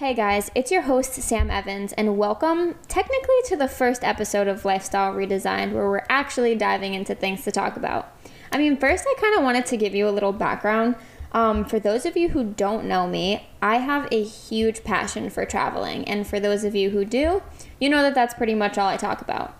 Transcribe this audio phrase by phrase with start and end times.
[0.00, 4.64] Hey guys, it's your host Sam Evans, and welcome technically to the first episode of
[4.64, 8.10] Lifestyle Redesigned, where we're actually diving into things to talk about.
[8.50, 10.94] I mean, first, I kind of wanted to give you a little background.
[11.32, 15.44] Um, for those of you who don't know me, I have a huge passion for
[15.44, 17.42] traveling, and for those of you who do,
[17.78, 19.54] you know that that's pretty much all I talk about.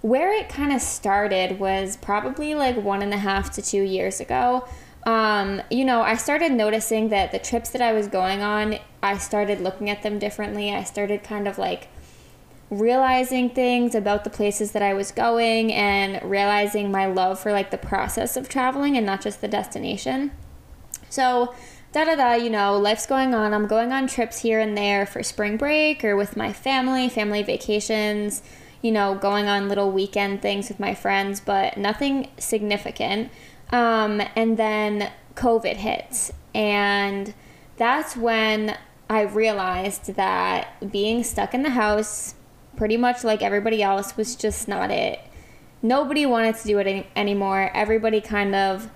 [0.00, 4.18] Where it kind of started was probably like one and a half to two years
[4.18, 4.66] ago
[5.08, 9.16] um, you know, I started noticing that the trips that I was going on, I
[9.16, 10.70] started looking at them differently.
[10.70, 11.88] I started kind of like
[12.68, 17.70] realizing things about the places that I was going and realizing my love for like
[17.70, 20.30] the process of traveling and not just the destination.
[21.08, 21.54] So,
[21.92, 23.54] da da da, you know, life's going on.
[23.54, 27.42] I'm going on trips here and there for spring break or with my family, family
[27.42, 28.42] vacations,
[28.82, 33.30] you know, going on little weekend things with my friends, but nothing significant.
[33.70, 36.32] Um, and then COVID hits.
[36.54, 37.34] And
[37.76, 38.76] that's when
[39.10, 42.34] I realized that being stuck in the house,
[42.76, 45.20] pretty much like everybody else, was just not it.
[45.82, 47.70] Nobody wanted to do it any- anymore.
[47.74, 48.90] Everybody kind of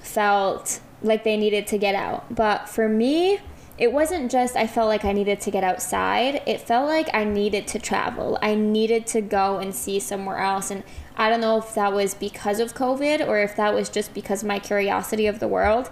[0.00, 2.34] felt like they needed to get out.
[2.34, 3.40] But for me,
[3.80, 6.42] it wasn't just I felt like I needed to get outside.
[6.46, 8.38] It felt like I needed to travel.
[8.42, 10.70] I needed to go and see somewhere else.
[10.70, 10.84] And
[11.16, 14.42] I don't know if that was because of COVID or if that was just because
[14.42, 15.90] of my curiosity of the world.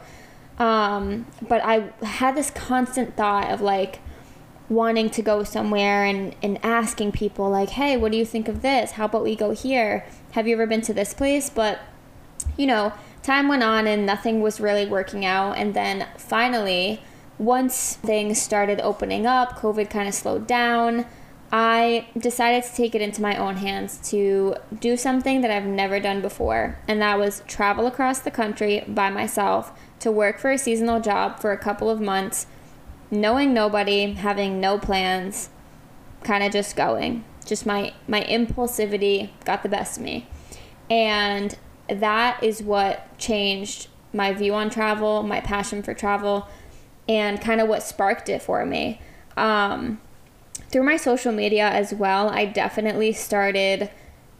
[0.58, 4.00] Um, but I had this constant thought of like
[4.68, 8.60] wanting to go somewhere and, and asking people, like, hey, what do you think of
[8.60, 8.92] this?
[8.92, 10.04] How about we go here?
[10.32, 11.48] Have you ever been to this place?
[11.48, 11.80] But,
[12.58, 15.56] you know, time went on and nothing was really working out.
[15.56, 17.00] And then finally,
[17.38, 21.06] once things started opening up, COVID kind of slowed down.
[21.50, 25.98] I decided to take it into my own hands to do something that I've never
[25.98, 30.58] done before, and that was travel across the country by myself to work for a
[30.58, 32.46] seasonal job for a couple of months,
[33.10, 35.48] knowing nobody, having no plans,
[36.22, 37.24] kind of just going.
[37.46, 40.28] Just my my impulsivity got the best of me.
[40.90, 41.56] And
[41.88, 46.46] that is what changed my view on travel, my passion for travel,
[47.08, 49.00] and kind of what sparked it for me.
[49.36, 50.00] Um,
[50.70, 53.90] through my social media as well, I definitely started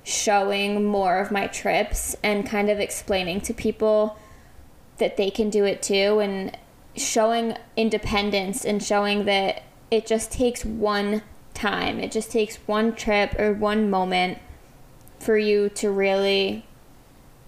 [0.04, 4.18] showing more of my trips and kind of explaining to people
[4.98, 6.56] that they can do it too and
[6.96, 11.22] showing independence and showing that it just takes one
[11.54, 12.00] time.
[12.00, 14.38] It just takes one trip or one moment
[15.18, 16.64] for you to really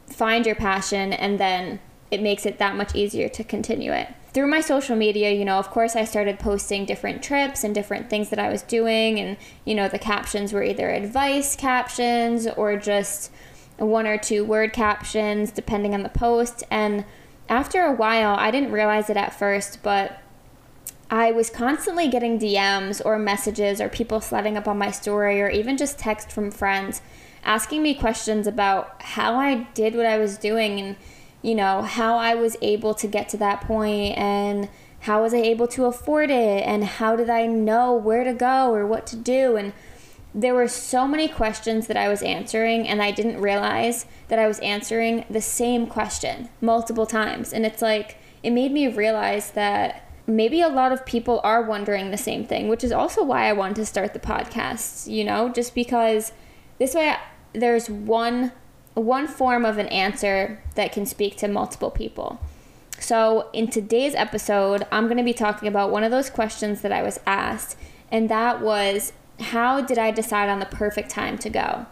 [0.07, 4.47] find your passion and then it makes it that much easier to continue it through
[4.47, 8.29] my social media, you know, of course, I started posting different trips and different things
[8.31, 9.19] that I was doing.
[9.19, 13.33] And, you know, the captions were either advice captions or just
[13.77, 16.63] one or two word captions, depending on the post.
[16.71, 17.05] And
[17.49, 20.21] after a while, I didn't realize it at first, but
[21.11, 25.49] I was constantly getting DMs or messages or people sliding up on my story or
[25.49, 27.03] even just text from friends
[27.43, 30.97] asking me questions about how I did what I was doing and
[31.43, 34.69] you know, how I was able to get to that point and
[35.01, 38.73] how was I able to afford it and how did I know where to go
[38.75, 39.57] or what to do.
[39.57, 39.73] And
[40.35, 44.47] there were so many questions that I was answering and I didn't realize that I
[44.47, 47.53] was answering the same question multiple times.
[47.53, 52.11] And it's like it made me realize that maybe a lot of people are wondering
[52.11, 55.49] the same thing, which is also why I wanted to start the podcast, you know,
[55.49, 56.33] just because
[56.79, 57.17] this way
[57.53, 58.53] there's one
[59.01, 62.41] one form of an answer that can speak to multiple people.
[62.99, 66.93] So, in today's episode, I'm going to be talking about one of those questions that
[66.93, 67.79] I was asked,
[68.13, 71.87] and that was how did I decide on the perfect time to go?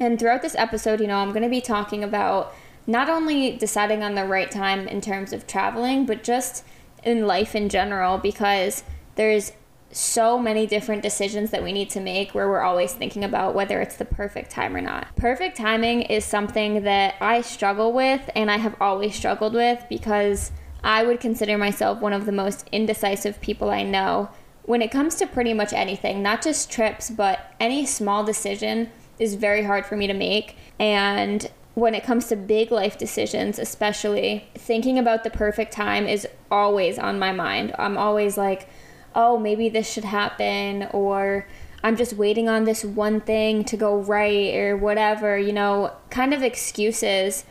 [0.00, 2.54] And throughout this episode, you know, I'm going to be talking about
[2.86, 6.64] not only deciding on the right time in terms of traveling, but just
[7.02, 8.84] in life in general, because
[9.16, 9.52] there's
[9.94, 13.80] so many different decisions that we need to make where we're always thinking about whether
[13.80, 15.14] it's the perfect time or not.
[15.16, 20.50] Perfect timing is something that I struggle with and I have always struggled with because
[20.82, 24.30] I would consider myself one of the most indecisive people I know
[24.64, 29.34] when it comes to pretty much anything, not just trips, but any small decision is
[29.34, 30.56] very hard for me to make.
[30.78, 36.26] And when it comes to big life decisions, especially, thinking about the perfect time is
[36.50, 37.74] always on my mind.
[37.78, 38.68] I'm always like,
[39.14, 41.46] oh, maybe this should happen, or
[41.82, 46.32] I'm just waiting on this one thing to go right, or whatever, you know, kind
[46.34, 47.44] of excuses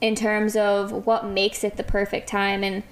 [0.00, 2.82] in terms of what makes it the perfect time, and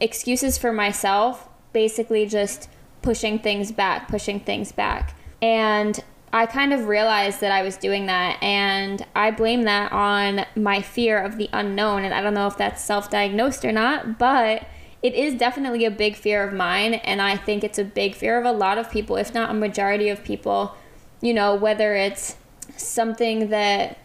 [0.00, 2.68] excuses for myself, basically just
[3.02, 5.14] pushing things back, pushing things back.
[5.42, 5.98] And
[6.32, 10.80] I kind of realized that I was doing that, and I blame that on my
[10.80, 12.04] fear of the unknown.
[12.04, 14.66] And I don't know if that's self diagnosed or not, but
[15.02, 16.94] it is definitely a big fear of mine.
[16.94, 19.54] And I think it's a big fear of a lot of people, if not a
[19.54, 20.74] majority of people,
[21.20, 22.36] you know, whether it's
[22.76, 23.98] something that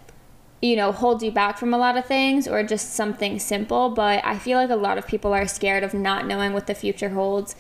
[0.62, 3.89] you know, holds you back from a lot of things or just something simple.
[3.89, 6.74] But I feel like a lot of people are scared of not knowing what the
[6.74, 7.56] future holds.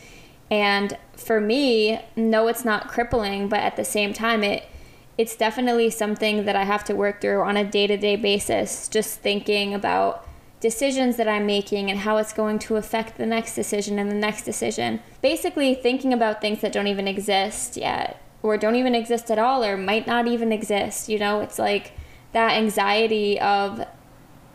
[0.49, 4.65] And for me, no, it's not crippling, but at the same time, it
[5.17, 8.89] it's definitely something that I have to work through on a day to day basis,
[8.89, 10.27] just thinking about
[10.65, 14.15] decisions that I'm making and how it's going to affect the next decision and the
[14.15, 14.99] next decision.
[15.21, 19.63] Basically, thinking about things that don't even exist yet, or don't even exist at all,
[19.63, 21.07] or might not even exist.
[21.07, 21.91] You know, it's like
[22.31, 23.85] that anxiety of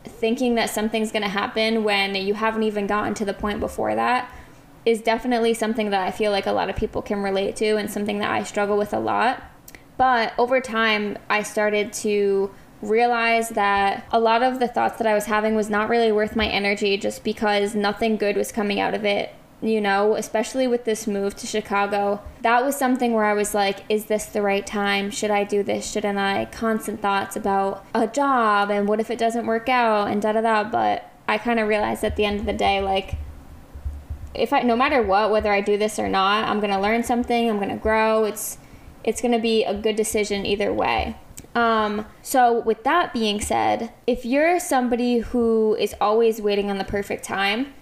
[0.03, 3.95] thinking that something's going to happen when you haven't even gotten to the point before
[3.95, 4.29] that
[4.85, 7.89] is definitely something that I feel like a lot of people can relate to and
[7.89, 9.45] something that I struggle with a lot.
[9.97, 15.15] But over time, I started to realize that a lot of the thoughts that I
[15.15, 18.95] was having was not really worth my energy just because nothing good was coming out
[18.95, 19.35] of it.
[19.63, 23.81] You know, especially with this move to Chicago, that was something where I was like,
[23.91, 25.11] is this the right time?
[25.11, 25.91] Should I do this?
[25.91, 26.47] Shouldn't I?
[26.47, 30.41] Constant thoughts about a job and what if it doesn't work out and da da
[30.41, 30.65] da.
[30.65, 33.17] But I kind of realized at the end of the day, like,
[34.35, 37.51] if I no matter what, whether I do this or not, I'm gonna learn something.
[37.51, 38.25] I'm gonna grow.
[38.25, 38.57] It's
[39.05, 41.17] it's gonna be a good decision either way.
[41.55, 46.85] Um, so with that being said, if you're somebody who is always waiting on the
[46.85, 47.73] perfect time,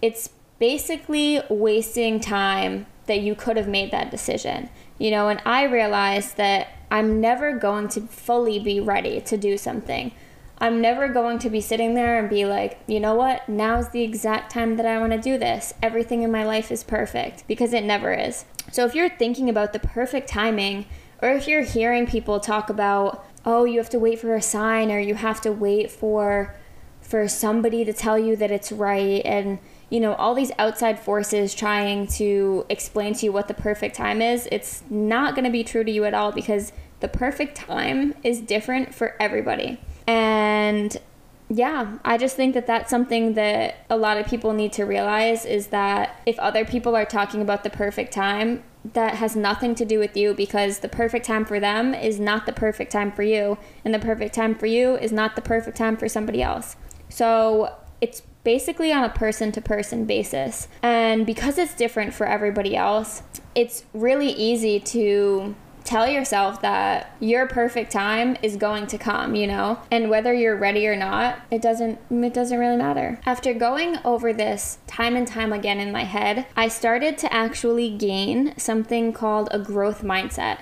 [0.00, 4.68] it's basically wasting time that you could have made that decision.
[4.98, 9.58] You know, and I realized that I'm never going to fully be ready to do
[9.58, 10.12] something.
[10.58, 14.02] I'm never going to be sitting there and be like, you know what, now's the
[14.02, 15.74] exact time that I want to do this.
[15.82, 18.46] Everything in my life is perfect because it never is.
[18.72, 20.86] So if you're thinking about the perfect timing,
[21.22, 24.90] or if you're hearing people talk about, oh, you have to wait for a sign
[24.90, 26.54] or you have to wait for
[27.00, 29.60] for somebody to tell you that it's right and
[29.90, 34.20] you know all these outside forces trying to explain to you what the perfect time
[34.20, 38.14] is, it's not going to be true to you at all because the perfect time
[38.24, 39.78] is different for everybody.
[40.06, 40.96] And
[41.48, 45.44] yeah, I just think that that's something that a lot of people need to realize
[45.44, 49.84] is that if other people are talking about the perfect time, that has nothing to
[49.84, 53.22] do with you because the perfect time for them is not the perfect time for
[53.22, 56.76] you, and the perfect time for you is not the perfect time for somebody else.
[57.08, 60.68] So it's basically on a person to person basis.
[60.82, 63.22] And because it's different for everybody else,
[63.54, 65.54] it's really easy to
[65.86, 69.80] tell yourself that your perfect time is going to come, you know?
[69.90, 73.20] And whether you're ready or not, it doesn't it doesn't really matter.
[73.24, 77.96] After going over this time and time again in my head, I started to actually
[77.96, 80.58] gain something called a growth mindset.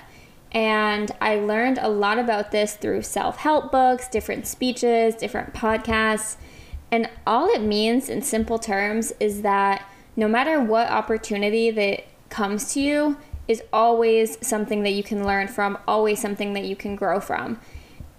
[0.51, 6.37] And I learned a lot about this through self help books, different speeches, different podcasts.
[6.91, 12.73] And all it means in simple terms is that no matter what opportunity that comes
[12.73, 16.95] to you, is always something that you can learn from, always something that you can
[16.95, 17.59] grow from.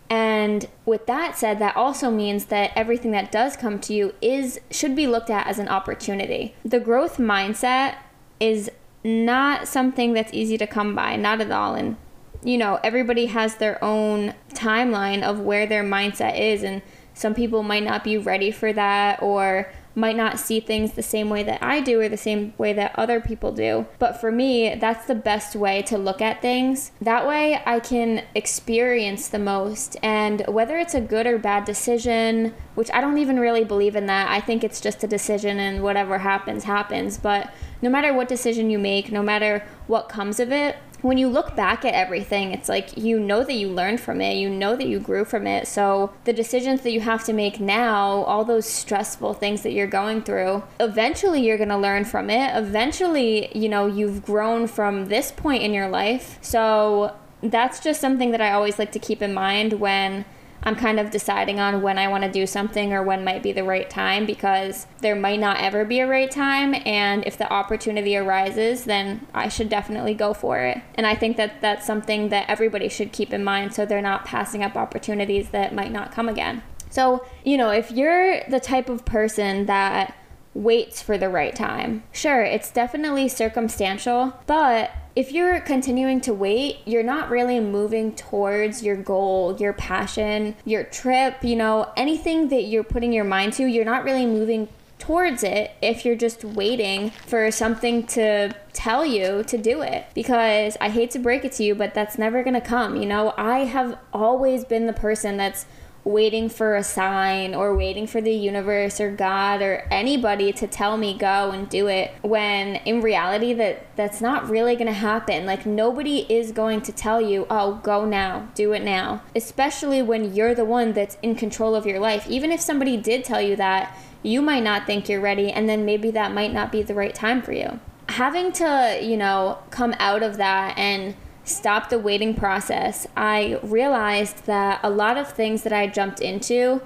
[0.09, 4.61] And with that said, that also means that everything that does come to you is
[4.71, 6.55] should be looked at as an opportunity.
[6.65, 7.97] The growth mindset
[8.39, 8.71] is
[9.03, 11.75] not something that's easy to come by, not at all.
[11.75, 11.97] And
[12.45, 16.83] you know, everybody has their own timeline of where their mindset is and
[17.15, 21.31] some people might not be ready for that or might not see things the same
[21.31, 23.87] way that I do or the same way that other people do.
[23.99, 26.93] But for me, that's the best way to look at things.
[27.01, 29.97] That way, I can experience the most.
[30.03, 34.05] And whether it's a good or bad decision, which I don't even really believe in
[34.07, 37.17] that, I think it's just a decision and whatever happens, happens.
[37.17, 37.51] But
[37.81, 41.55] no matter what decision you make, no matter what comes of it, when you look
[41.55, 44.87] back at everything, it's like you know that you learned from it, you know that
[44.87, 45.69] you grew from it.
[45.69, 49.87] So the decisions that you have to make now, all those stressful things that you're
[49.87, 52.57] going through, eventually you're going to learn from it.
[52.57, 56.39] Eventually, you know, you've grown from this point in your life.
[56.41, 60.25] So that's just something that I always like to keep in mind when
[60.67, 63.53] I'm kind of deciding on when I want to do something or when might be
[63.53, 66.75] the right time because there might not ever be a right time.
[66.85, 70.79] And if the opportunity arises, then I should definitely go for it.
[70.97, 74.25] And I think that that's something that everybody should keep in mind so they're not
[74.25, 76.65] passing up opportunities that might not come again.
[76.91, 80.19] So, you know, if you're the type of person that
[80.53, 86.81] waits for the right time, sure, it's definitely circumstantial, but if you're continuing to wait,
[86.85, 92.65] you're not really moving towards your goal, your passion, your trip, you know, anything that
[92.65, 94.69] you're putting your mind to, you're not really moving
[94.99, 100.05] towards it if you're just waiting for something to tell you to do it.
[100.15, 102.97] Because I hate to break it to you, but that's never gonna come.
[102.97, 105.65] You know, I have always been the person that's
[106.07, 110.97] waiting for a sign or waiting for the universe or God or anybody to tell
[110.97, 115.45] me go and do it when in reality that that's not really going to happen.
[115.45, 118.49] Like nobody is going to tell you, "Oh, go now.
[118.55, 122.29] Do it now." Especially when you're the one that's in control of your life.
[122.29, 125.85] Even if somebody did tell you that, you might not think you're ready and then
[125.85, 127.81] maybe that might not be the right time for you.
[128.11, 134.47] Having to, you know, come out of that and stop the waiting process, I realized
[134.47, 136.83] that a lot of things that I jumped into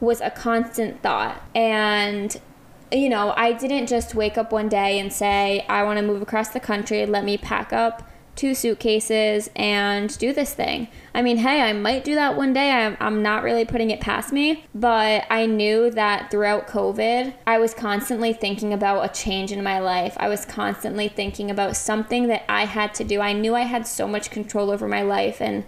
[0.00, 1.42] was a constant thought.
[1.54, 2.38] And,
[2.90, 6.22] you know, I didn't just wake up one day and say, I want to move
[6.22, 8.08] across the country, let me pack up
[8.40, 10.88] two suitcases and do this thing.
[11.14, 12.70] I mean, hey, I might do that one day.
[12.70, 17.58] I'm, I'm not really putting it past me, but I knew that throughout COVID, I
[17.58, 20.16] was constantly thinking about a change in my life.
[20.16, 23.20] I was constantly thinking about something that I had to do.
[23.20, 25.62] I knew I had so much control over my life and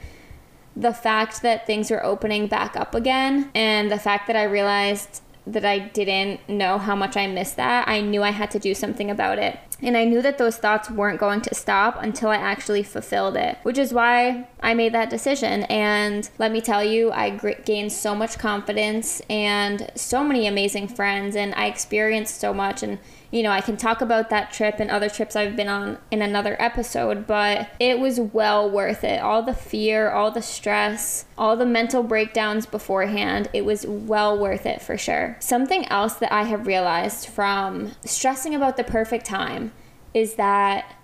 [0.75, 5.21] the fact that things were opening back up again and the fact that I realized
[5.47, 8.75] that I didn't know how much I missed that, I knew I had to do
[8.75, 9.59] something about it.
[9.81, 13.59] And I knew that those thoughts weren't going to stop until I actually fulfilled it,
[13.65, 15.65] which is why I made that decision.
[15.65, 17.31] And let me tell you, I
[17.65, 22.85] gained so much confidence and so many amazing friends, and I experienced so much.
[22.85, 23.01] And
[23.33, 26.21] you know, I can talk about that trip and other trips I've been on in
[26.21, 29.23] another episode, but it was well worth it.
[29.23, 34.67] All the fear, all the stress, all the mental breakdowns beforehand, it was well worth
[34.67, 35.39] it for sure.
[35.41, 39.73] Something else that I have realized from stressing about the perfect time
[40.12, 40.95] is that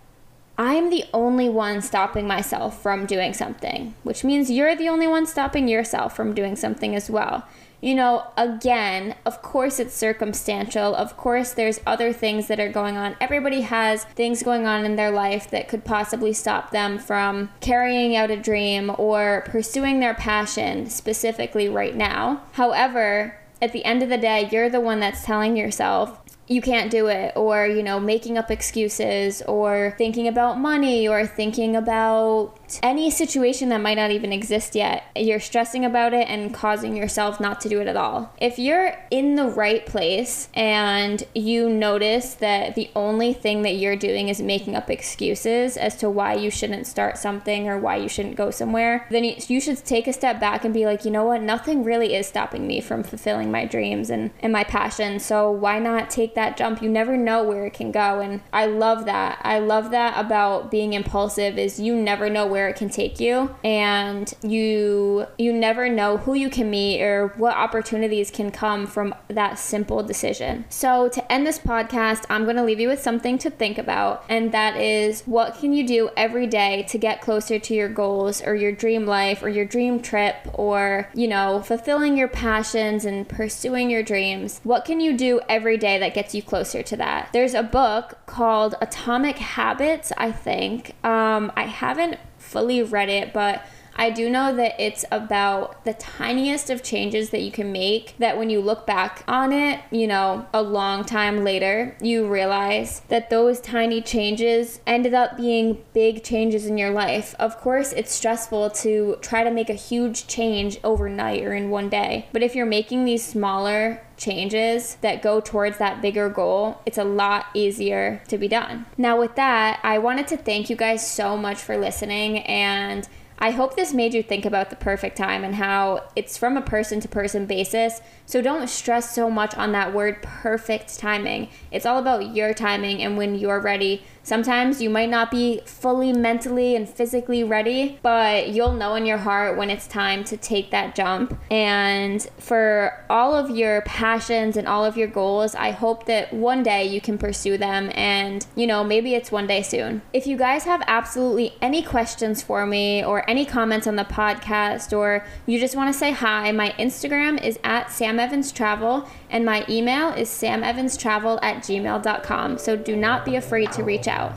[0.58, 5.24] I'm the only one stopping myself from doing something, which means you're the only one
[5.24, 7.48] stopping yourself from doing something as well
[7.80, 10.94] you know, again, of course it's circumstantial.
[10.94, 13.16] Of course there's other things that are going on.
[13.20, 18.16] Everybody has things going on in their life that could possibly stop them from carrying
[18.16, 22.42] out a dream or pursuing their passion specifically right now.
[22.52, 26.90] However, at the end of the day, you're the one that's telling yourself, you can't
[26.90, 32.57] do it or you know making up excuses or thinking about money or thinking about
[32.82, 37.40] any situation that might not even exist yet you're stressing about it and causing yourself
[37.40, 38.32] not to do it at all.
[38.40, 43.96] If you're in the right place and you notice that the only thing that you're
[43.96, 48.08] doing is making up excuses as to why you shouldn't start something or why you
[48.08, 51.24] shouldn't go somewhere then you should take a step back and be like you know
[51.24, 51.42] what?
[51.42, 55.78] Nothing really is stopping me from fulfilling my dreams and, and my passion so why
[55.78, 56.82] not take that jump?
[56.82, 58.20] You never know where it can go.
[58.20, 59.40] And i love that.
[59.42, 63.54] I love that about being impulsive is you never know where it can take you
[63.62, 69.14] and you you never know who you can meet or what opportunities can come from
[69.28, 73.36] that simple decision so to end this podcast i'm going to leave you with something
[73.36, 77.58] to think about and that is what can you do every day to get closer
[77.58, 82.16] to your goals or your dream life or your dream trip or you know fulfilling
[82.16, 86.34] your passions and pursuing your dreams what can you do every day that gets gets
[86.34, 87.30] you closer to that.
[87.32, 90.94] There's a book called Atomic Habits, I think.
[91.02, 93.66] Um, I haven't fully read it, but
[93.98, 98.38] I do know that it's about the tiniest of changes that you can make that
[98.38, 103.28] when you look back on it, you know, a long time later, you realize that
[103.28, 107.34] those tiny changes ended up being big changes in your life.
[107.40, 111.88] Of course, it's stressful to try to make a huge change overnight or in one
[111.88, 116.98] day, but if you're making these smaller changes that go towards that bigger goal, it's
[116.98, 118.84] a lot easier to be done.
[118.96, 123.08] Now, with that, I wanted to thank you guys so much for listening and
[123.40, 126.62] I hope this made you think about the perfect time and how it's from a
[126.62, 128.00] person to person basis.
[128.26, 131.48] So don't stress so much on that word perfect timing.
[131.70, 136.12] It's all about your timing and when you're ready Sometimes you might not be fully
[136.12, 140.70] mentally and physically ready, but you'll know in your heart when it's time to take
[140.70, 141.40] that jump.
[141.50, 146.62] And for all of your passions and all of your goals, I hope that one
[146.62, 150.02] day you can pursue them and, you know, maybe it's one day soon.
[150.12, 154.94] If you guys have absolutely any questions for me or any comments on the podcast
[154.94, 159.44] or you just want to say hi, my Instagram is at Sam Evans Travel and
[159.44, 162.58] my email is samevanstravel at gmail.com.
[162.58, 164.36] So do not be afraid to reach out.